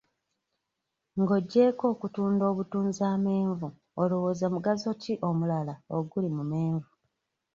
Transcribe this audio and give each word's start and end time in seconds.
Ng'oggyeeko 1.19 1.83
okutunda 1.93 2.43
obutunzi 2.51 3.01
amenvu 3.13 3.67
olowooza 4.01 4.45
mugaso 4.53 4.89
ki 5.01 5.13
omulala 5.27 5.73
oguli 5.97 6.29
mu 6.35 6.43
menvu? 6.51 6.89